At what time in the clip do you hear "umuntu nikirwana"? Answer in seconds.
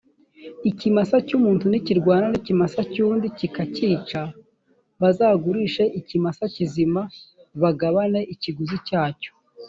1.37-2.25